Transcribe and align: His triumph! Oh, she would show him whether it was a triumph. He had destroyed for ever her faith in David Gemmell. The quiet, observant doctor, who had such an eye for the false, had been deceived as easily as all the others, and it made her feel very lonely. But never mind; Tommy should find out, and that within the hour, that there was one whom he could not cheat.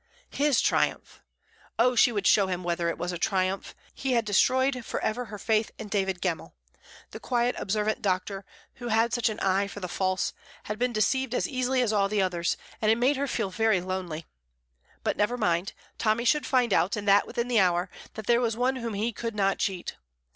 His 0.31 0.61
triumph! 0.61 1.21
Oh, 1.77 1.95
she 1.95 2.11
would 2.11 2.25
show 2.25 2.47
him 2.47 2.63
whether 2.63 2.89
it 2.89 2.97
was 2.97 3.11
a 3.11 3.19
triumph. 3.19 3.75
He 3.93 4.13
had 4.13 4.25
destroyed 4.25 4.83
for 4.83 4.99
ever 5.01 5.25
her 5.25 5.37
faith 5.37 5.69
in 5.77 5.89
David 5.89 6.23
Gemmell. 6.23 6.55
The 7.11 7.19
quiet, 7.19 7.53
observant 7.59 8.01
doctor, 8.01 8.43
who 8.77 8.87
had 8.87 9.13
such 9.13 9.29
an 9.29 9.39
eye 9.41 9.67
for 9.67 9.79
the 9.79 9.87
false, 9.87 10.33
had 10.63 10.79
been 10.79 10.91
deceived 10.91 11.35
as 11.35 11.47
easily 11.47 11.83
as 11.83 11.93
all 11.93 12.09
the 12.09 12.19
others, 12.19 12.57
and 12.81 12.89
it 12.89 12.97
made 12.97 13.15
her 13.17 13.27
feel 13.27 13.51
very 13.51 13.79
lonely. 13.79 14.25
But 15.03 15.17
never 15.17 15.37
mind; 15.37 15.73
Tommy 15.99 16.25
should 16.25 16.47
find 16.47 16.73
out, 16.73 16.95
and 16.95 17.07
that 17.07 17.27
within 17.27 17.47
the 17.47 17.59
hour, 17.59 17.87
that 18.15 18.25
there 18.25 18.41
was 18.41 18.57
one 18.57 18.77
whom 18.77 18.95
he 18.95 19.13
could 19.13 19.35
not 19.35 19.59
cheat. 19.59 19.97